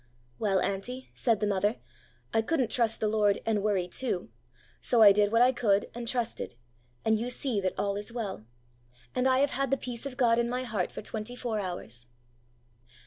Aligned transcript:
'Well, 0.39 0.59
auntie,' 0.61 1.11
said 1.13 1.41
the 1.41 1.45
mother, 1.45 1.75
'I 2.33 2.41
couldn't 2.41 2.71
trust 2.71 2.99
the 2.99 3.07
Lord 3.07 3.39
and 3.45 3.61
worry 3.61 3.87
too; 3.87 4.31
so 4.79 5.03
I 5.03 5.11
did 5.11 5.31
what 5.31 5.43
I 5.43 5.51
could 5.51 5.91
and 5.93 6.07
trusted, 6.07 6.55
and 7.05 7.19
you 7.19 7.29
see 7.29 7.61
that 7.61 7.77
all 7.77 7.95
is 7.97 8.11
well. 8.11 8.43
And 9.13 9.27
I 9.27 9.37
have 9.41 9.51
had 9.51 9.69
the 9.69 9.77
peace 9.77 10.03
qf 10.07 10.17
God 10.17 10.39
in 10.39 10.49
my 10.49 10.63
heart 10.63 10.91
for 10.91 11.03
twenty 11.03 11.35
four 11.35 11.59
hours. 11.59 12.07